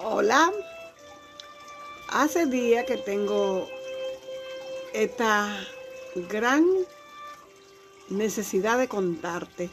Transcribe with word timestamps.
Hola, 0.00 0.52
hace 2.10 2.46
días 2.46 2.84
que 2.84 2.98
tengo 2.98 3.68
esta 4.92 5.58
gran 6.28 6.64
necesidad 8.08 8.78
de 8.78 8.86
contarte 8.86 9.68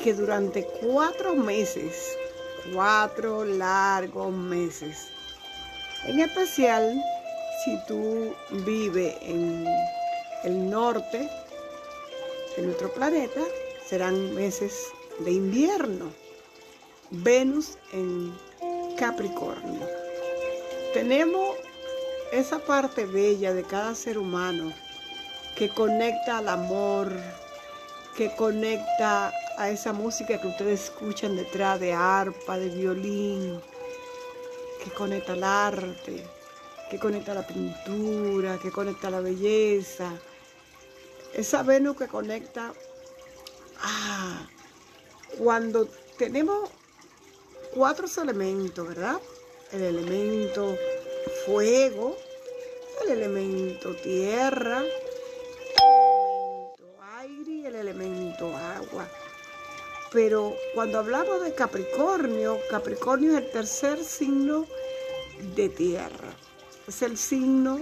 que 0.00 0.14
durante 0.14 0.64
cuatro 0.80 1.34
meses, 1.34 2.16
cuatro 2.72 3.44
largos 3.44 4.32
meses, 4.32 5.08
en 6.04 6.20
especial 6.20 6.94
si 7.64 7.76
tú 7.88 8.36
vives 8.64 9.16
en 9.22 9.66
el 10.44 10.70
norte 10.70 11.28
de 12.56 12.62
nuestro 12.62 12.92
planeta, 12.92 13.40
serán 13.84 14.32
meses 14.32 14.92
de 15.18 15.32
invierno. 15.32 16.23
Venus 17.22 17.78
en 17.92 18.34
Capricornio. 18.98 19.86
Tenemos 20.92 21.56
esa 22.32 22.58
parte 22.58 23.06
bella 23.06 23.54
de 23.54 23.62
cada 23.62 23.94
ser 23.94 24.18
humano 24.18 24.72
que 25.56 25.68
conecta 25.68 26.38
al 26.38 26.48
amor, 26.48 27.12
que 28.16 28.34
conecta 28.34 29.32
a 29.56 29.70
esa 29.70 29.92
música 29.92 30.40
que 30.40 30.48
ustedes 30.48 30.84
escuchan 30.84 31.36
detrás 31.36 31.78
de 31.78 31.92
arpa, 31.92 32.58
de 32.58 32.68
violín, 32.70 33.60
que 34.82 34.90
conecta 34.90 35.34
al 35.34 35.44
arte, 35.44 36.24
que 36.90 36.98
conecta 36.98 37.32
a 37.32 37.36
la 37.36 37.46
pintura, 37.46 38.58
que 38.58 38.70
conecta 38.72 39.08
a 39.08 39.12
la 39.12 39.20
belleza. 39.20 40.10
Esa 41.32 41.62
Venus 41.62 41.96
que 41.96 42.08
conecta 42.08 42.72
ah, 43.80 44.46
cuando 45.38 45.86
tenemos 46.18 46.70
cuatro 47.74 48.06
elementos, 48.22 48.86
¿verdad? 48.88 49.20
El 49.72 49.82
elemento 49.82 50.76
fuego, 51.44 52.16
el 53.02 53.10
elemento 53.10 53.94
tierra, 53.96 54.78
el 54.80 54.86
elemento 55.82 57.02
aire 57.18 57.50
y 57.50 57.66
el 57.66 57.74
elemento 57.74 58.56
agua. 58.56 59.08
Pero 60.12 60.54
cuando 60.74 61.00
hablamos 61.00 61.42
de 61.42 61.54
Capricornio, 61.54 62.58
Capricornio 62.70 63.32
es 63.32 63.44
el 63.44 63.50
tercer 63.50 64.04
signo 64.04 64.66
de 65.56 65.68
tierra. 65.68 66.32
Es 66.86 67.02
el 67.02 67.18
signo 67.18 67.80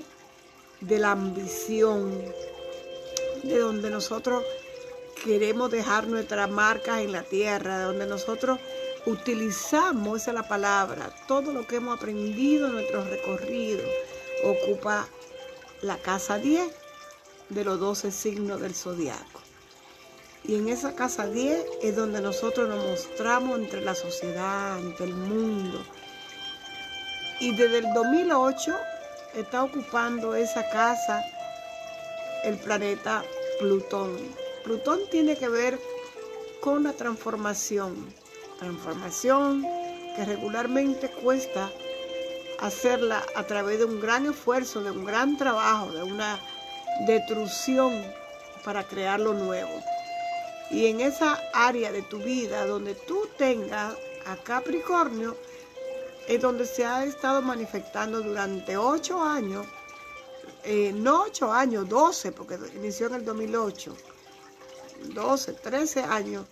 de 0.80 0.98
la 0.98 1.10
ambición, 1.10 2.24
de 3.42 3.58
donde 3.58 3.90
nosotros 3.90 4.44
queremos 5.22 5.70
dejar 5.70 6.06
nuestras 6.06 6.50
marcas 6.50 7.00
en 7.00 7.12
la 7.12 7.22
tierra, 7.22 7.80
de 7.80 7.84
donde 7.84 8.06
nosotros 8.06 8.58
utilizamos, 9.06 10.22
esa 10.22 10.30
es 10.30 10.34
la 10.34 10.48
palabra, 10.48 11.14
todo 11.26 11.52
lo 11.52 11.66
que 11.66 11.76
hemos 11.76 11.96
aprendido 11.96 12.66
en 12.66 12.74
nuestro 12.74 13.04
recorrido 13.04 13.82
ocupa 14.44 15.06
la 15.82 15.98
casa 15.98 16.38
10 16.38 16.70
de 17.48 17.64
los 17.64 17.80
12 17.80 18.10
signos 18.12 18.60
del 18.60 18.74
zodiaco. 18.74 19.40
Y 20.44 20.56
en 20.56 20.68
esa 20.68 20.94
casa 20.94 21.26
10 21.26 21.64
es 21.82 21.96
donde 21.96 22.20
nosotros 22.20 22.68
nos 22.68 22.84
mostramos 22.84 23.58
entre 23.58 23.80
la 23.80 23.94
sociedad, 23.94 24.78
entre 24.80 25.06
el 25.06 25.14
mundo. 25.14 25.84
Y 27.40 27.54
desde 27.54 27.78
el 27.78 27.94
2008 27.94 28.76
está 29.34 29.62
ocupando 29.62 30.34
esa 30.34 30.68
casa 30.70 31.22
el 32.44 32.56
planeta 32.58 33.24
Plutón. 33.60 34.16
Plutón 34.64 35.00
tiene 35.10 35.36
que 35.36 35.48
ver 35.48 35.78
con 36.60 36.84
la 36.84 36.92
transformación, 36.92 38.12
transformación 38.62 39.66
que 40.14 40.24
regularmente 40.24 41.10
cuesta 41.10 41.68
hacerla 42.60 43.24
a 43.34 43.42
través 43.42 43.80
de 43.80 43.86
un 43.86 44.00
gran 44.00 44.24
esfuerzo, 44.26 44.80
de 44.82 44.92
un 44.92 45.04
gran 45.04 45.36
trabajo, 45.36 45.90
de 45.90 46.04
una 46.04 46.38
detrucción 47.06 48.04
para 48.64 48.84
crear 48.84 49.18
lo 49.18 49.34
nuevo. 49.34 49.72
Y 50.70 50.86
en 50.86 51.00
esa 51.00 51.40
área 51.52 51.90
de 51.90 52.02
tu 52.02 52.18
vida 52.18 52.64
donde 52.66 52.94
tú 52.94 53.28
tengas 53.36 53.94
a 54.26 54.36
Capricornio, 54.36 55.36
es 56.28 56.40
donde 56.40 56.64
se 56.64 56.84
ha 56.84 57.04
estado 57.04 57.42
manifestando 57.42 58.22
durante 58.22 58.76
ocho 58.76 59.20
años, 59.20 59.66
eh, 60.62 60.92
no 60.94 61.24
ocho 61.24 61.52
años, 61.52 61.88
doce, 61.88 62.30
porque 62.30 62.56
inició 62.76 63.08
en 63.08 63.14
el 63.14 63.24
2008, 63.24 63.96
doce, 65.14 65.52
trece 65.54 66.00
años, 66.00 66.46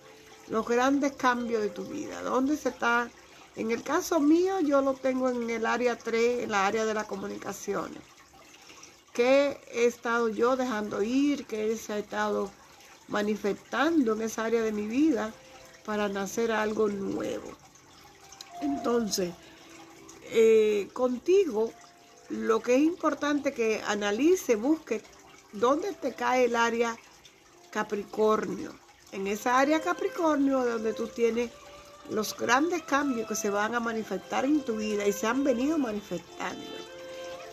los 0.51 0.67
grandes 0.67 1.13
cambios 1.13 1.61
de 1.61 1.69
tu 1.69 1.85
vida. 1.85 2.21
¿Dónde 2.23 2.57
se 2.57 2.69
está? 2.69 3.09
En 3.55 3.71
el 3.71 3.83
caso 3.83 4.19
mío, 4.19 4.59
yo 4.59 4.81
lo 4.81 4.95
tengo 4.95 5.29
en 5.29 5.49
el 5.49 5.65
área 5.65 5.97
3, 5.97 6.43
en 6.43 6.51
la 6.51 6.67
área 6.67 6.83
de 6.83 6.93
las 6.93 7.05
comunicaciones. 7.05 8.03
¿Qué 9.13 9.61
he 9.71 9.85
estado 9.85 10.27
yo 10.27 10.57
dejando 10.57 11.01
ir? 11.03 11.45
¿Qué 11.45 11.77
se 11.77 11.93
ha 11.93 11.99
estado 11.99 12.51
manifestando 13.07 14.11
en 14.11 14.23
esa 14.23 14.43
área 14.43 14.61
de 14.61 14.73
mi 14.73 14.87
vida 14.87 15.33
para 15.85 16.09
nacer 16.09 16.51
algo 16.51 16.89
nuevo? 16.89 17.53
Entonces, 18.61 19.33
eh, 20.31 20.89
contigo, 20.91 21.71
lo 22.27 22.61
que 22.61 22.75
es 22.75 22.81
importante 22.81 23.53
que 23.53 23.81
analice, 23.87 24.57
busque 24.57 25.01
dónde 25.53 25.93
te 25.93 26.13
cae 26.13 26.45
el 26.45 26.57
área 26.57 26.97
Capricornio 27.71 28.80
en 29.11 29.27
esa 29.27 29.59
área 29.59 29.81
Capricornio 29.81 30.63
donde 30.63 30.93
tú 30.93 31.07
tienes 31.07 31.51
los 32.09 32.35
grandes 32.35 32.83
cambios 32.83 33.27
que 33.27 33.35
se 33.35 33.49
van 33.49 33.75
a 33.75 33.79
manifestar 33.79 34.45
en 34.45 34.61
tu 34.61 34.77
vida 34.77 35.05
y 35.05 35.13
se 35.13 35.27
han 35.27 35.43
venido 35.43 35.77
manifestando. 35.77 36.65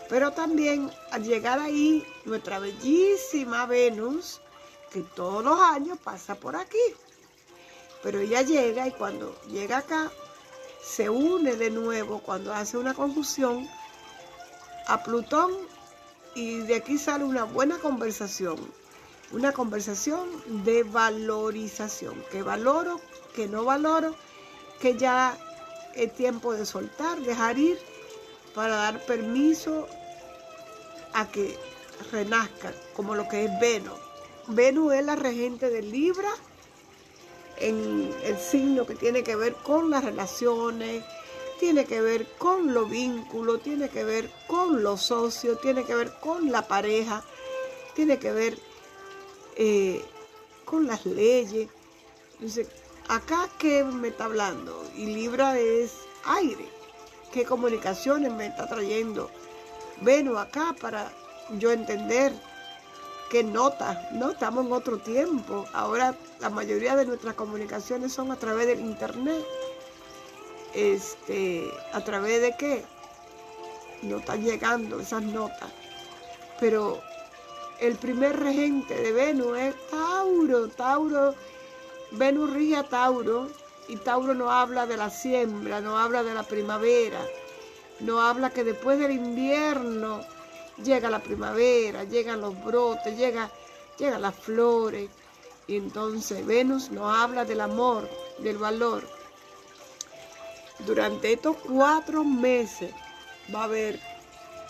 Pero 0.08 0.32
también 0.32 0.91
al 1.10 1.22
llegar 1.22 1.58
ahí, 1.58 2.06
nuestra 2.24 2.58
bellísima 2.58 3.66
Venus, 3.66 4.41
que 4.91 5.02
todos 5.02 5.44
los 5.44 5.60
años 5.60 5.98
pasa 6.02 6.34
por 6.34 6.56
aquí. 6.56 6.78
Pero 8.02 8.20
ella 8.20 8.42
llega 8.42 8.86
y 8.86 8.92
cuando 8.92 9.38
llega 9.48 9.78
acá, 9.78 10.10
se 10.82 11.10
une 11.10 11.56
de 11.56 11.70
nuevo 11.70 12.20
cuando 12.20 12.54
hace 12.54 12.78
una 12.78 12.94
conjunción 12.94 13.69
a 14.86 15.02
Plutón 15.02 15.52
y 16.34 16.58
de 16.60 16.76
aquí 16.76 16.96
sale 16.96 17.25
una 17.25 17.44
buena 17.44 17.78
conversación 17.78 18.56
una 19.32 19.52
conversación 19.52 20.28
de 20.64 20.82
valorización, 20.84 22.22
que 22.30 22.42
valoro, 22.42 23.00
que 23.34 23.46
no 23.46 23.64
valoro, 23.64 24.14
que 24.80 24.96
ya 24.96 25.36
es 25.94 26.14
tiempo 26.14 26.54
de 26.54 26.64
soltar, 26.64 27.20
dejar 27.20 27.58
ir, 27.58 27.78
para 28.54 28.76
dar 28.76 29.04
permiso 29.04 29.86
a 31.12 31.28
que 31.28 31.58
renazca, 32.10 32.72
como 32.94 33.14
lo 33.14 33.28
que 33.28 33.44
es 33.44 33.60
Venus. 33.60 33.98
Venus 34.48 34.94
es 34.94 35.04
la 35.04 35.16
regente 35.16 35.68
de 35.68 35.82
Libra, 35.82 36.30
en 37.58 38.14
el 38.22 38.38
signo 38.38 38.86
que 38.86 38.94
tiene 38.94 39.22
que 39.22 39.36
ver 39.36 39.54
con 39.54 39.90
las 39.90 40.04
relaciones, 40.04 41.04
tiene 41.58 41.84
que 41.84 42.00
ver 42.00 42.26
con 42.38 42.72
los 42.72 42.88
vínculos, 42.88 43.62
tiene 43.62 43.88
que 43.88 44.04
ver 44.04 44.30
con 44.46 44.82
los 44.82 45.02
socios, 45.02 45.60
tiene 45.60 45.84
que 45.84 45.94
ver 45.94 46.12
con 46.20 46.52
la 46.52 46.66
pareja, 46.68 47.24
tiene 47.94 48.18
que 48.18 48.32
ver 48.32 48.58
eh, 49.58 50.02
con 50.64 50.86
las 50.86 51.04
leyes. 51.04 51.69
Dice, 52.38 52.66
acá 53.08 53.48
qué 53.58 53.82
me 53.84 54.08
está 54.08 54.24
hablando 54.24 54.84
y 54.96 55.06
Libra 55.06 55.58
es 55.58 55.92
aire. 56.24 56.66
¿Qué 57.32 57.44
comunicaciones 57.44 58.32
me 58.32 58.46
está 58.46 58.69
trayendo? 58.69 59.30
Vengo 60.00 60.38
acá 60.38 60.74
para 60.80 61.12
yo 61.58 61.72
entender 61.72 62.32
qué 63.30 63.42
nota. 63.42 64.08
No 64.12 64.30
estamos 64.30 64.64
en 64.64 64.72
otro 64.72 64.98
tiempo. 64.98 65.66
Ahora 65.72 66.14
la 66.40 66.50
mayoría 66.50 66.94
de 66.96 67.04
nuestras 67.04 67.34
comunicaciones 67.34 68.12
son 68.12 68.30
a 68.30 68.36
través 68.36 68.69
del 68.69 68.80
internet. 68.80 69.44
Este, 70.72 71.69
a 71.93 72.02
través 72.05 72.40
de 72.40 72.56
qué? 72.56 72.84
No 74.02 74.19
están 74.19 74.44
llegando 74.44 75.00
esas 75.00 75.22
notas. 75.22 75.70
Pero 76.60 77.02
el 77.80 77.96
primer 77.96 78.38
regente 78.38 78.94
de 78.94 79.12
Venus 79.12 79.56
es 79.58 79.75
Tauro. 79.90 80.69
Tauro, 80.69 81.34
Venus 82.12 82.50
rige 82.52 82.76
a 82.76 82.82
Tauro 82.84 83.48
y 83.88 83.96
Tauro 83.96 84.34
no 84.34 84.50
habla 84.50 84.86
de 84.86 84.96
la 84.96 85.10
siembra, 85.10 85.80
no 85.80 85.98
habla 85.98 86.22
de 86.22 86.34
la 86.34 86.42
primavera, 86.42 87.25
no 88.00 88.20
habla 88.20 88.50
que 88.50 88.64
después 88.64 88.98
del 88.98 89.12
invierno 89.12 90.20
llega 90.82 91.10
la 91.10 91.20
primavera, 91.20 92.04
llegan 92.04 92.40
los 92.40 92.62
brotes, 92.64 93.16
llega, 93.16 93.50
llegan 93.98 94.22
las 94.22 94.34
flores. 94.34 95.08
Y 95.66 95.76
entonces 95.76 96.44
Venus 96.46 96.90
no 96.90 97.10
habla 97.12 97.44
del 97.44 97.60
amor, 97.60 98.08
del 98.38 98.58
valor. 98.58 99.06
Durante 100.86 101.32
estos 101.32 101.56
cuatro 101.56 102.24
meses 102.24 102.92
va 103.54 103.62
a 103.62 103.64
haber 103.64 104.00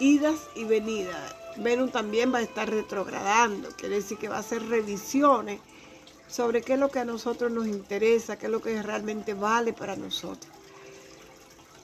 idas 0.00 0.36
y 0.54 0.64
venidas 0.64 1.34
Venus 1.58 1.90
también 1.90 2.32
va 2.32 2.38
a 2.38 2.42
estar 2.42 2.70
retrogradando, 2.70 3.70
quiere 3.70 3.96
decir 3.96 4.18
que 4.18 4.28
va 4.28 4.36
a 4.36 4.40
hacer 4.40 4.64
revisiones 4.66 5.60
sobre 6.28 6.62
qué 6.62 6.74
es 6.74 6.78
lo 6.78 6.90
que 6.90 7.00
a 7.00 7.04
nosotros 7.04 7.50
nos 7.50 7.66
interesa, 7.66 8.38
qué 8.38 8.46
es 8.46 8.52
lo 8.52 8.60
que 8.60 8.80
realmente 8.82 9.34
vale 9.34 9.72
para 9.72 9.96
nosotros. 9.96 10.52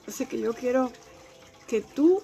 Así 0.07 0.27
que 0.27 0.39
yo 0.39 0.53
quiero 0.53 0.91
que 1.67 1.81
tú 1.81 2.21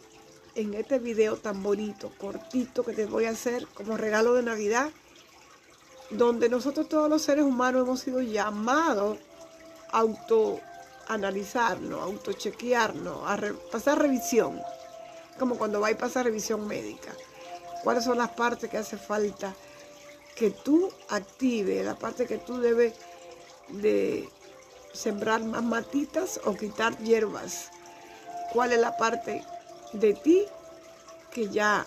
en 0.56 0.74
este 0.76 1.00
video 1.00 1.38
tan 1.38 1.64
bonito, 1.64 2.12
cortito 2.18 2.84
que 2.84 2.94
te 2.94 3.06
voy 3.06 3.26
a 3.26 3.32
hacer 3.32 3.68
como 3.74 3.98
regalo 3.98 4.34
de 4.34 4.44
Navidad, 4.44 4.92
donde 6.12 6.50
nosotros 6.50 6.90
todos 6.90 7.10
los 7.10 7.22
seres 7.22 7.44
humanos 7.44 7.84
hemos 7.84 8.02
sido 8.02 8.22
llamados 8.22 9.18
a 9.92 10.00
autoanalizarnos, 10.00 12.00
a 12.00 12.04
autochequearnos, 12.04 13.18
a 13.26 13.40
pasar 13.72 14.00
revisión, 14.00 14.62
como 15.40 15.58
cuando 15.58 15.82
va 15.82 15.90
a 15.90 15.98
pasar 15.98 16.26
revisión 16.26 16.68
médica. 16.68 17.12
¿Cuáles 17.84 18.04
son 18.04 18.18
las 18.18 18.30
partes 18.30 18.70
que 18.70 18.78
hace 18.78 18.98
falta 18.98 19.54
que 20.36 20.52
tú 20.52 20.92
actives, 21.10 21.86
la 21.86 21.96
parte 21.96 22.26
que 22.26 22.38
tú 22.38 22.60
debes 22.60 22.94
de 23.70 24.30
sembrar 24.94 25.44
más 25.44 25.64
matitas 25.64 26.40
o 26.46 26.56
quitar 26.56 26.98
hierbas? 27.00 27.72
¿Cuál 28.54 28.74
es 28.74 28.80
la 28.80 28.98
parte 28.98 29.44
de 29.94 30.14
ti 30.14 30.46
que 31.32 31.50
ya 31.50 31.86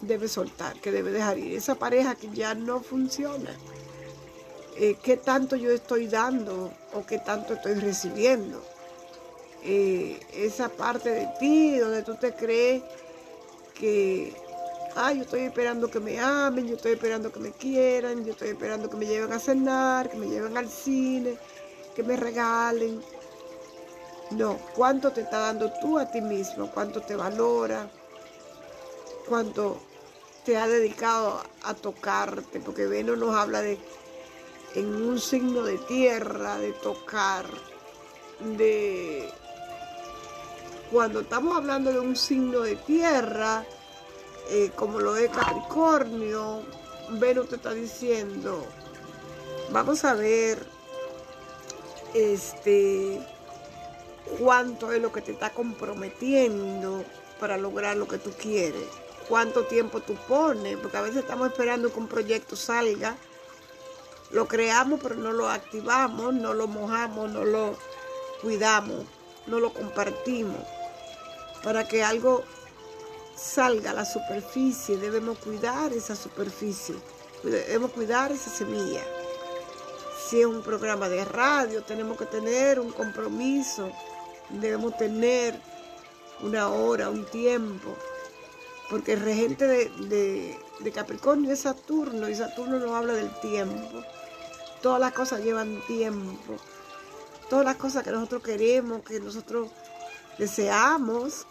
debe 0.00 0.28
soltar, 0.28 0.78
que 0.80 0.92
debe 0.92 1.10
dejar 1.10 1.38
ir. 1.38 1.56
Esa 1.56 1.74
pareja 1.74 2.14
que 2.14 2.30
ya 2.30 2.54
no 2.54 2.80
funciona. 2.80 3.50
Eh, 4.76 4.96
¿Qué 5.02 5.16
tanto 5.16 5.56
yo 5.56 5.70
estoy 5.70 6.06
dando 6.06 6.72
o 6.92 7.06
qué 7.06 7.18
tanto 7.18 7.54
estoy 7.54 7.74
recibiendo? 7.74 8.62
Eh, 9.62 10.20
esa 10.34 10.68
parte 10.68 11.10
de 11.10 11.28
ti 11.40 11.78
donde 11.78 12.02
tú 12.02 12.14
te 12.16 12.34
crees 12.34 12.82
que, 13.74 14.34
ah, 14.96 15.12
yo 15.12 15.22
estoy 15.22 15.42
esperando 15.42 15.88
que 15.88 16.00
me 16.00 16.18
amen, 16.18 16.66
yo 16.66 16.76
estoy 16.76 16.92
esperando 16.92 17.30
que 17.30 17.40
me 17.40 17.52
quieran, 17.52 18.24
yo 18.24 18.32
estoy 18.32 18.48
esperando 18.48 18.90
que 18.90 18.96
me 18.96 19.06
lleven 19.06 19.32
a 19.32 19.38
cenar, 19.38 20.10
que 20.10 20.16
me 20.16 20.26
lleven 20.26 20.56
al 20.56 20.68
cine, 20.68 21.38
que 21.94 22.02
me 22.02 22.16
regalen. 22.16 23.02
No, 24.30 24.58
¿cuánto 24.74 25.12
te 25.12 25.20
está 25.20 25.38
dando 25.38 25.72
tú 25.80 25.98
a 25.98 26.10
ti 26.10 26.20
mismo? 26.20 26.70
¿Cuánto 26.72 27.00
te 27.02 27.14
valora? 27.14 27.88
¿Cuánto 29.28 29.78
te 30.44 30.56
ha 30.56 30.66
dedicado 30.66 31.42
a 31.62 31.74
tocarte? 31.74 32.58
Porque 32.60 32.86
Venus 32.86 33.18
nos 33.18 33.36
habla 33.36 33.60
de 33.62 33.78
en 34.74 34.94
un 34.94 35.18
signo 35.18 35.62
de 35.62 35.78
tierra, 35.78 36.58
de 36.58 36.72
tocar, 36.72 37.46
de... 38.40 39.30
Cuando 40.92 41.20
estamos 41.20 41.56
hablando 41.56 41.90
de 41.90 41.98
un 41.98 42.14
signo 42.14 42.60
de 42.60 42.76
tierra, 42.76 43.64
eh, 44.48 44.70
como 44.76 45.00
lo 45.00 45.16
es 45.16 45.30
Capricornio, 45.30 46.62
Venus 47.10 47.48
te 47.48 47.56
está 47.56 47.72
diciendo, 47.72 48.64
vamos 49.70 50.04
a 50.04 50.14
ver, 50.14 50.64
este 52.14 53.20
cuánto 54.38 54.92
es 54.92 55.00
lo 55.00 55.12
que 55.12 55.22
te 55.22 55.32
está 55.32 55.50
comprometiendo 55.50 57.04
para 57.38 57.56
lograr 57.56 57.96
lo 57.96 58.08
que 58.08 58.18
tú 58.18 58.30
quieres, 58.32 58.88
cuánto 59.28 59.64
tiempo 59.64 60.00
tú 60.00 60.14
pones, 60.28 60.76
porque 60.78 60.96
a 60.96 61.02
veces 61.02 61.18
estamos 61.18 61.48
esperando 61.48 61.92
que 61.92 61.98
un 61.98 62.08
proyecto 62.08 62.56
salga, 62.56 63.16
lo 64.30 64.48
creamos 64.48 65.00
pero 65.02 65.14
no 65.14 65.32
lo 65.32 65.48
activamos, 65.48 66.34
no 66.34 66.54
lo 66.54 66.66
mojamos, 66.66 67.30
no 67.30 67.44
lo 67.44 67.76
cuidamos, 68.42 69.04
no 69.46 69.60
lo 69.60 69.72
compartimos. 69.72 70.60
Para 71.62 71.86
que 71.88 72.02
algo 72.02 72.44
salga 73.36 73.90
a 73.90 73.94
la 73.94 74.04
superficie 74.04 74.96
debemos 74.96 75.38
cuidar 75.38 75.92
esa 75.92 76.16
superficie, 76.16 76.96
debemos 77.42 77.92
cuidar 77.92 78.32
esa 78.32 78.50
semilla. 78.50 79.02
Si 80.28 80.40
es 80.40 80.46
un 80.46 80.62
programa 80.62 81.08
de 81.08 81.24
radio, 81.24 81.82
tenemos 81.82 82.18
que 82.18 82.26
tener 82.26 82.80
un 82.80 82.90
compromiso 82.90 83.92
debemos 84.50 84.96
tener 84.96 85.60
una 86.42 86.68
hora, 86.68 87.10
un 87.10 87.24
tiempo, 87.26 87.94
porque 88.90 89.14
el 89.14 89.20
regente 89.20 89.66
de, 89.66 90.58
Capricornio 90.94 91.52
es 91.52 91.60
Saturno 91.60 92.28
y 92.28 92.34
Saturno 92.34 92.78
nos 92.78 92.92
habla 92.92 93.14
del 93.14 93.30
tiempo. 93.40 94.02
Todas 94.82 95.00
las 95.00 95.12
cosas 95.12 95.42
llevan 95.42 95.80
tiempo. 95.86 96.56
Todas 97.50 97.64
las 97.64 97.76
cosas 97.76 98.04
que 98.04 98.10
nosotros 98.10 98.42
queremos, 98.42 99.02
que 99.02 99.20
nosotros 99.20 99.70
deseamos, 100.38 101.46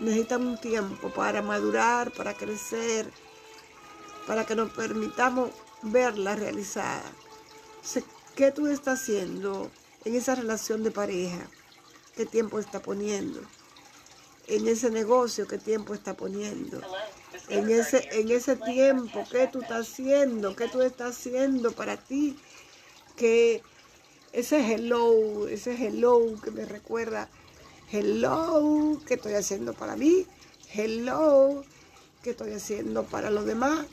necesitan 0.00 0.46
un 0.46 0.60
tiempo 0.60 1.10
para 1.10 1.42
madurar, 1.42 2.12
para 2.12 2.34
crecer, 2.34 3.10
para 4.26 4.44
que 4.44 4.54
nos 4.54 4.70
permitamos 4.70 5.50
verla 5.82 6.36
realizada. 6.36 7.04
¿Qué 8.34 8.52
tú 8.52 8.66
estás 8.68 9.00
haciendo 9.00 9.70
en 10.04 10.14
esa 10.14 10.34
relación 10.34 10.84
de 10.84 10.90
pareja? 10.90 11.48
qué 12.18 12.26
tiempo 12.26 12.58
está 12.58 12.82
poniendo. 12.82 13.40
En 14.48 14.66
ese 14.66 14.90
negocio, 14.90 15.46
qué 15.46 15.56
tiempo 15.56 15.94
está 15.94 16.14
poniendo. 16.14 16.80
En 17.48 17.70
ese, 17.70 18.08
en 18.10 18.32
ese 18.32 18.56
tiempo, 18.56 19.22
qué 19.30 19.46
tú 19.46 19.60
estás 19.60 19.88
haciendo, 19.88 20.56
qué 20.56 20.66
tú 20.66 20.82
estás 20.82 21.16
haciendo 21.16 21.70
para 21.70 21.96
ti. 21.96 22.36
Que 23.14 23.62
ese 24.32 24.58
hello, 24.58 25.46
ese 25.46 25.74
hello 25.74 26.18
que 26.42 26.50
me 26.50 26.64
recuerda, 26.64 27.28
hello, 27.90 29.00
¿qué 29.06 29.14
estoy 29.14 29.34
haciendo 29.34 29.72
para 29.74 29.96
mí? 29.96 30.26
Hello, 30.72 31.64
¿qué 32.22 32.30
estoy 32.30 32.52
haciendo 32.52 33.04
para 33.04 33.30
los 33.30 33.46
demás? 33.46 33.86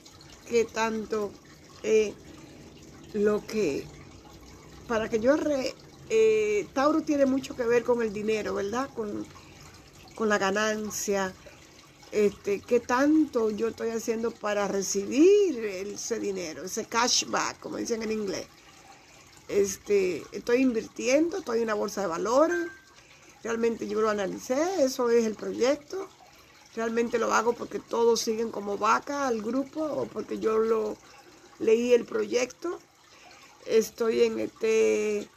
¿Qué 0.47 0.65
tanto 0.65 1.31
lo 3.13 3.45
que, 3.45 3.86
para 4.88 5.09
que 5.09 5.19
yo 5.19 5.38
re, 5.38 5.74
eh, 6.09 6.68
Tauro 6.74 7.01
tiene 7.01 7.25
mucho 7.25 7.56
que 7.56 7.63
ver 7.63 7.83
con 7.83 8.01
el 8.01 8.12
dinero, 8.12 8.53
¿verdad? 8.53 8.89
Con, 8.94 9.25
la 10.27 10.38
ganancia. 10.38 11.33
Este, 12.12 12.62
¿Qué 12.62 12.80
tanto 12.80 13.50
yo 13.51 13.68
estoy 13.69 13.89
haciendo 13.89 14.31
para 14.31 14.68
recibir 14.68 15.57
ese 15.57 16.19
dinero, 16.19 16.63
ese 16.63 16.86
cashback, 16.86 17.59
como 17.59 17.77
dicen 17.77 18.01
en 18.01 18.12
inglés? 18.12 18.48
Este, 19.48 20.24
estoy 20.31 20.62
invirtiendo, 20.62 21.38
estoy 21.38 21.59
en 21.59 21.63
una 21.65 21.74
bolsa 21.74 22.01
de 22.01 22.07
valores. 22.07 22.68
Realmente 23.45 23.88
yo 23.88 24.01
lo 24.01 24.09
analicé, 24.09 24.83
eso 24.83 25.12
es 25.12 25.24
el 25.24 25.36
proyecto. 25.36 26.09
Realmente 26.75 27.19
lo 27.19 27.31
hago 27.31 27.53
porque 27.53 27.77
todos 27.77 28.19
siguen 28.19 28.50
como 28.50 28.80
vaca 28.80 29.27
al 29.27 29.44
grupo 29.44 29.83
o 29.83 30.07
porque 30.07 30.39
yo 30.39 30.57
lo 30.57 30.97
leí 31.59 31.94
el 31.94 32.06
proyecto. 32.06 32.80
Estoy 33.68 34.24
en 34.24 34.39
este 34.39 35.30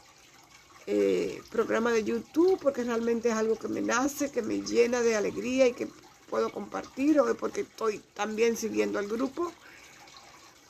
eh, 0.87 1.43
programa 1.51 1.93
de 1.93 2.03
YouTube 2.03 2.59
porque 2.63 2.83
realmente 2.83 3.29
es 3.29 3.35
algo 3.35 3.59
que 3.59 3.69
me 3.69 3.83
nace, 3.83 4.33
que 4.33 4.41
me 4.41 4.63
llena 4.63 5.03
de 5.03 5.15
alegría 5.15 5.69
y 5.69 5.75
que 5.75 5.87
puedo 6.31 6.51
compartir, 6.51 7.21
o 7.21 7.35
porque 7.37 7.61
estoy 7.61 7.99
también 8.15 8.57
siguiendo 8.57 8.99
al 8.99 9.07
grupo, 9.07 9.53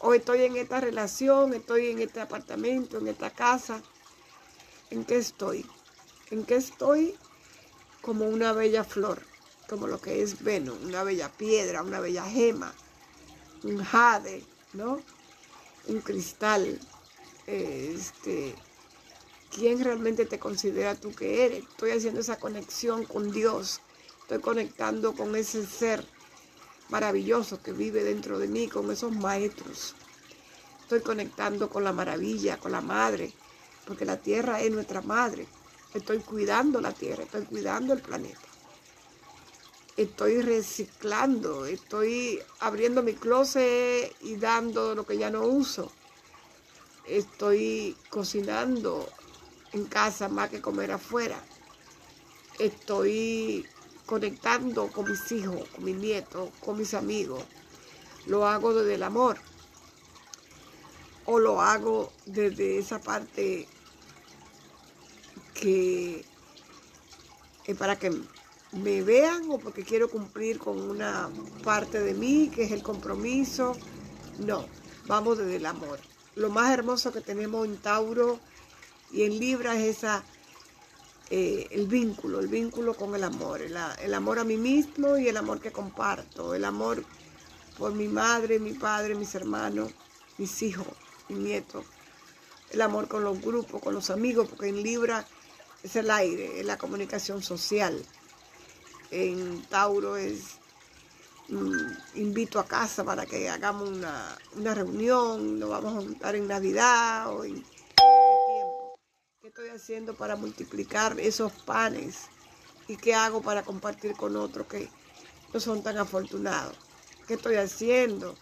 o 0.00 0.12
estoy 0.12 0.42
en 0.42 0.56
esta 0.56 0.80
relación, 0.80 1.54
estoy 1.54 1.92
en 1.92 2.00
este 2.00 2.20
apartamento, 2.20 2.98
en 2.98 3.06
esta 3.06 3.30
casa. 3.30 3.80
¿En 4.90 5.04
qué 5.04 5.18
estoy? 5.18 5.64
¿En 6.32 6.44
qué 6.44 6.56
estoy? 6.56 7.16
Como 8.02 8.26
una 8.26 8.52
bella 8.52 8.84
flor, 8.84 9.22
como 9.68 9.86
lo 9.86 10.00
que 10.00 10.22
es 10.22 10.42
Venus, 10.42 10.78
una 10.82 11.02
bella 11.02 11.30
piedra, 11.30 11.82
una 11.82 12.00
bella 12.00 12.24
gema, 12.24 12.72
un 13.64 13.84
jade, 13.84 14.44
¿no? 14.72 15.00
Un 15.86 16.00
cristal, 16.00 16.78
este, 17.46 18.54
quién 19.54 19.82
realmente 19.82 20.26
te 20.26 20.38
considera 20.38 20.94
tú 20.94 21.12
que 21.12 21.44
eres. 21.44 21.64
Estoy 21.64 21.90
haciendo 21.90 22.20
esa 22.20 22.38
conexión 22.38 23.04
con 23.04 23.30
Dios. 23.30 23.80
Estoy 24.22 24.40
conectando 24.40 25.14
con 25.14 25.34
ese 25.36 25.66
ser 25.66 26.04
maravilloso 26.88 27.62
que 27.62 27.72
vive 27.72 28.04
dentro 28.04 28.38
de 28.38 28.48
mí, 28.48 28.68
con 28.68 28.90
esos 28.90 29.12
maestros. 29.12 29.94
Estoy 30.82 31.00
conectando 31.00 31.68
con 31.68 31.84
la 31.84 31.92
maravilla, 31.92 32.58
con 32.58 32.72
la 32.72 32.80
madre, 32.80 33.32
porque 33.86 34.04
la 34.04 34.18
tierra 34.18 34.60
es 34.60 34.70
nuestra 34.70 35.02
madre. 35.02 35.46
Estoy 35.94 36.18
cuidando 36.18 36.80
la 36.80 36.92
tierra, 36.92 37.24
estoy 37.24 37.44
cuidando 37.44 37.94
el 37.94 38.00
planeta. 38.00 38.40
Estoy 39.96 40.42
reciclando, 40.42 41.66
estoy 41.66 42.40
abriendo 42.60 43.02
mi 43.02 43.14
closet 43.14 44.14
y 44.20 44.36
dando 44.36 44.94
lo 44.94 45.04
que 45.04 45.18
ya 45.18 45.30
no 45.30 45.42
uso. 45.42 45.90
Estoy 47.06 47.96
cocinando, 48.10 49.08
en 49.72 49.86
casa 49.86 50.28
más 50.28 50.50
que 50.50 50.60
comer 50.60 50.92
afuera. 50.92 51.42
Estoy 52.58 53.66
conectando 54.06 54.88
con 54.88 55.10
mis 55.10 55.30
hijos, 55.32 55.68
con 55.68 55.84
mis 55.84 55.96
nietos, 55.96 56.50
con 56.60 56.78
mis 56.78 56.94
amigos. 56.94 57.42
Lo 58.26 58.46
hago 58.46 58.74
desde 58.74 58.94
el 58.94 59.02
amor. 59.02 59.38
O 61.24 61.38
lo 61.38 61.60
hago 61.60 62.12
desde 62.26 62.78
esa 62.78 63.00
parte 63.00 63.68
que 65.60 66.24
es 67.66 67.76
para 67.76 67.98
que 67.98 68.10
me 68.72 69.02
vean 69.02 69.50
o 69.50 69.58
porque 69.58 69.82
quiero 69.82 70.10
cumplir 70.10 70.58
con 70.58 70.78
una 70.78 71.28
parte 71.64 72.00
de 72.00 72.14
mí, 72.14 72.50
que 72.54 72.64
es 72.64 72.72
el 72.72 72.82
compromiso. 72.82 73.76
No, 74.38 74.64
vamos 75.06 75.38
desde 75.38 75.56
el 75.56 75.66
amor. 75.66 75.98
Lo 76.36 76.50
más 76.50 76.72
hermoso 76.72 77.12
que 77.12 77.20
tenemos 77.20 77.66
en 77.66 77.76
Tauro 77.78 78.38
y 79.10 79.24
en 79.24 79.38
Libra 79.38 79.74
es 79.76 79.96
esa 79.96 80.24
eh, 81.30 81.66
el 81.72 81.86
vínculo, 81.86 82.40
el 82.40 82.48
vínculo 82.48 82.94
con 82.94 83.14
el 83.14 83.24
amor, 83.24 83.60
el, 83.60 83.76
el, 84.00 84.14
amor 84.14 84.38
a 84.38 84.44
mí 84.44 84.56
mismo 84.56 85.18
y 85.18 85.28
el 85.28 85.36
amor 85.36 85.60
que 85.60 85.72
comparto, 85.72 86.54
el 86.54 86.64
amor 86.64 87.04
por 87.76 87.92
mi 87.92 88.08
madre, 88.08 88.58
mi 88.58 88.72
padre, 88.72 89.14
mis 89.14 89.34
hermanos, 89.34 89.90
mis 90.38 90.62
hijos, 90.62 90.86
mis 91.28 91.38
nietos, 91.38 91.84
el 92.70 92.80
amor 92.80 93.08
con 93.08 93.24
los 93.24 93.40
grupos, 93.42 93.82
con 93.82 93.94
los 93.94 94.08
amigos, 94.08 94.48
porque 94.48 94.68
en 94.68 94.82
Libra 94.82 95.26
es 95.82 95.96
el 95.96 96.10
aire, 96.10 96.60
es 96.60 96.66
la 96.66 96.78
comunicación 96.78 97.42
social. 97.42 98.04
En 99.10 99.62
Tauro 99.66 100.16
es 100.16 100.58
mm, 101.48 102.16
invito 102.16 102.58
a 102.58 102.66
casa 102.66 103.04
para 103.04 103.24
que 103.26 103.48
hagamos 103.48 103.88
una, 103.88 104.36
una, 104.56 104.74
reunión, 104.74 105.58
nos 105.58 105.70
vamos 105.70 105.94
a 105.94 106.00
juntar 106.00 106.34
en 106.36 106.46
Navidad 106.46 107.32
o 107.32 107.44
en 107.44 107.54
tiempo. 107.54 108.98
¿Qué 109.40 109.48
estoy 109.48 109.68
haciendo 109.68 110.14
para 110.14 110.36
multiplicar 110.36 111.18
esos 111.18 111.52
panes? 111.52 112.26
¿Y 112.86 112.96
qué 112.96 113.14
hago 113.14 113.42
para 113.42 113.62
compartir 113.62 114.12
con 114.12 114.36
otros 114.36 114.66
que 114.66 114.88
no 115.52 115.60
son 115.60 115.82
tan 115.82 115.98
afortunados? 115.98 116.76
¿Qué 117.26 117.34
estoy 117.34 117.56
haciendo 117.56 118.36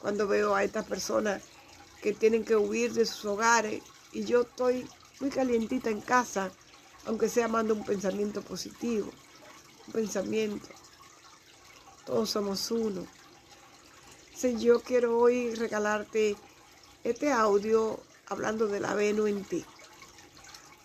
cuando 0.00 0.26
veo 0.26 0.54
a 0.54 0.64
estas 0.64 0.86
personas 0.86 1.42
que 2.02 2.14
tienen 2.14 2.44
que 2.44 2.56
huir 2.56 2.92
de 2.92 3.04
sus 3.04 3.24
hogares 3.26 3.82
y 4.12 4.24
yo 4.24 4.42
estoy 4.42 4.88
muy 5.20 5.30
calientita 5.30 5.90
en 5.90 6.00
casa, 6.00 6.50
aunque 7.10 7.28
sea 7.28 7.48
mando 7.48 7.74
un 7.74 7.84
pensamiento 7.84 8.40
positivo, 8.40 9.10
un 9.88 9.92
pensamiento. 9.92 10.68
Todos 12.06 12.30
somos 12.30 12.70
uno. 12.70 13.04
Si 14.32 14.56
yo 14.60 14.80
quiero 14.80 15.18
hoy 15.18 15.52
regalarte 15.56 16.36
este 17.02 17.32
audio 17.32 17.98
hablando 18.28 18.68
de 18.68 18.78
la 18.78 18.94
Venus 18.94 19.28
en 19.28 19.42
ti. 19.42 19.64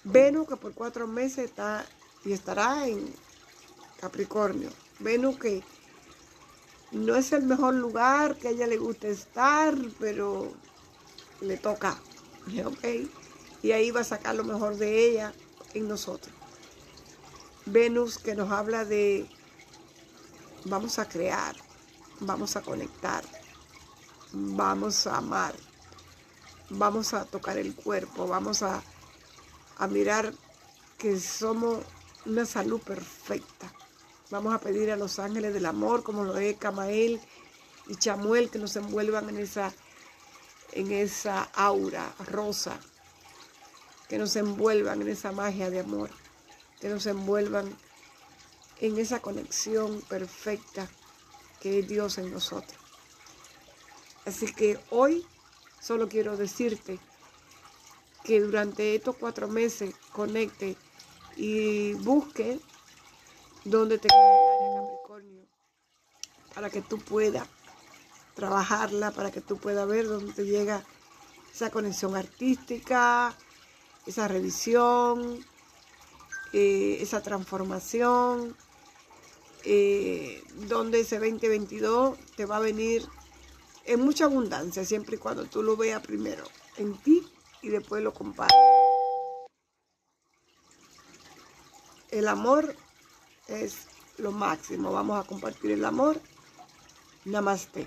Venus 0.03 0.47
que 0.49 0.55
por 0.55 0.73
cuatro 0.73 1.05
meses 1.05 1.45
está 1.45 1.85
y 2.25 2.33
estará 2.33 2.87
en 2.87 3.13
Capricornio. 4.01 4.71
Venus 4.97 5.37
que 5.37 5.61
no 6.91 7.15
es 7.15 7.33
el 7.33 7.43
mejor 7.43 7.75
lugar 7.75 8.35
que 8.35 8.47
a 8.47 8.51
ella 8.51 8.65
le 8.65 8.77
guste 8.77 9.11
estar, 9.11 9.75
pero 9.99 10.51
le 11.41 11.57
toca, 11.57 11.99
¿ok? 12.65 12.83
Y 13.61 13.73
ahí 13.73 13.91
va 13.91 14.01
a 14.01 14.03
sacar 14.03 14.33
lo 14.33 14.43
mejor 14.43 14.77
de 14.77 15.07
ella 15.07 15.31
en 15.75 15.87
nosotros. 15.87 16.33
Venus 17.65 18.17
que 18.17 18.35
nos 18.35 18.51
habla 18.51 18.85
de 18.85 19.27
vamos 20.65 20.99
a 20.99 21.07
crear, 21.07 21.55
vamos 22.19 22.55
a 22.55 22.61
conectar, 22.61 23.23
vamos 24.31 25.07
a 25.07 25.17
amar, 25.17 25.55
vamos 26.69 27.13
a 27.13 27.25
tocar 27.25 27.57
el 27.57 27.75
cuerpo, 27.75 28.27
vamos 28.27 28.63
a, 28.63 28.81
a 29.77 29.87
mirar 29.87 30.33
que 30.97 31.19
somos 31.19 31.79
una 32.25 32.45
salud 32.45 32.81
perfecta. 32.81 33.71
Vamos 34.31 34.53
a 34.53 34.59
pedir 34.59 34.91
a 34.91 34.95
los 34.95 35.19
ángeles 35.19 35.53
del 35.53 35.67
amor, 35.67 36.01
como 36.01 36.23
lo 36.23 36.37
es 36.37 36.57
Camael 36.57 37.21
y 37.87 37.95
Chamuel, 37.95 38.49
que 38.49 38.57
nos 38.57 38.75
envuelvan 38.75 39.29
en 39.29 39.37
esa 39.37 39.71
en 40.75 40.91
esa 40.91 41.43
aura 41.55 42.13
rosa, 42.27 42.79
que 44.07 44.17
nos 44.17 44.35
envuelvan 44.35 45.01
en 45.01 45.09
esa 45.09 45.31
magia 45.31 45.69
de 45.69 45.79
amor, 45.79 46.09
que 46.79 46.89
nos 46.89 47.05
envuelvan 47.05 47.75
en 48.79 48.97
esa 48.97 49.19
conexión 49.21 50.01
perfecta 50.03 50.87
que 51.59 51.79
es 51.79 51.87
Dios 51.87 52.17
en 52.17 52.31
nosotros. 52.31 52.77
Así 54.25 54.53
que 54.53 54.79
hoy 54.89 55.25
solo 55.79 56.09
quiero 56.09 56.37
decirte 56.37 56.99
que 58.23 58.41
durante 58.41 58.95
estos 58.95 59.15
cuatro 59.17 59.47
meses 59.47 59.93
conecte 60.11 60.75
y 61.35 61.93
busque 61.93 62.59
donde 63.63 63.97
te 63.97 64.07
cae 64.07 64.19
Capricornio 64.75 65.45
para 66.53 66.69
que 66.69 66.81
tú 66.81 66.97
puedas 66.99 67.47
trabajarla 68.35 69.11
para 69.11 69.31
que 69.31 69.41
tú 69.41 69.57
puedas 69.57 69.87
ver 69.87 70.07
dónde 70.07 70.33
te 70.33 70.45
llega 70.45 70.83
esa 71.51 71.71
conexión 71.71 72.15
artística, 72.15 73.33
esa 74.05 74.27
revisión, 74.27 75.45
eh, 76.53 76.97
esa 77.01 77.21
transformación, 77.21 78.55
eh, 79.63 80.43
donde 80.67 81.01
ese 81.01 81.19
2022 81.19 82.17
te 82.35 82.45
va 82.45 82.57
a 82.57 82.59
venir 82.59 83.03
en 83.85 84.01
mucha 84.01 84.25
abundancia, 84.25 84.85
siempre 84.85 85.15
y 85.15 85.19
cuando 85.19 85.45
tú 85.45 85.63
lo 85.63 85.75
veas 85.75 86.01
primero 86.01 86.43
en 86.77 86.97
ti 86.97 87.27
y 87.61 87.69
después 87.69 88.03
lo 88.03 88.13
compartas. 88.13 88.55
El 92.09 92.27
amor 92.27 92.75
es 93.47 93.87
lo 94.17 94.31
máximo. 94.31 94.91
Vamos 94.91 95.23
a 95.23 95.27
compartir 95.27 95.71
el 95.71 95.83
amor. 95.83 96.21
Namaste. 97.25 97.83